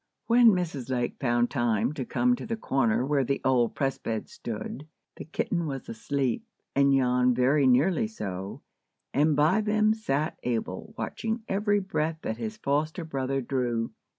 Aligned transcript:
When 0.25 0.47
Mrs. 0.49 0.89
Lake 0.89 1.17
found 1.19 1.51
time 1.51 1.93
to 1.93 2.05
come 2.05 2.35
to 2.35 2.47
the 2.47 2.55
corner 2.57 3.05
where 3.05 3.23
the 3.23 3.39
old 3.45 3.75
press 3.75 3.99
bed 3.99 4.29
stood, 4.29 4.87
the 5.17 5.25
kitten 5.25 5.67
was 5.67 5.87
asleep, 5.89 6.43
and 6.75 6.91
Jan 6.91 7.35
very 7.35 7.67
nearly 7.67 8.07
so; 8.07 8.63
and 9.13 9.35
by 9.35 9.61
them 9.61 9.93
sat 9.93 10.39
Abel, 10.41 10.95
watching 10.97 11.43
every 11.47 11.79
breath 11.79 12.17
that 12.23 12.37
his 12.37 12.57
foster 12.57 13.05
brother 13.05 13.41
drew. 13.41 13.91